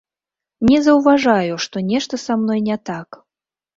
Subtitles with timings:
[0.69, 3.09] Не заўважаю, што нешта са мной не так.